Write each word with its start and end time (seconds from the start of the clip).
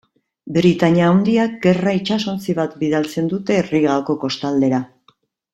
Britania 0.53 1.09
Handiak 1.09 1.53
gerra 1.67 1.93
itsasontzi 1.99 2.57
bat 2.63 2.75
bidaltzen 2.85 3.31
dute 3.35 3.61
Rigako 3.71 4.21
kostaldera. 4.25 4.85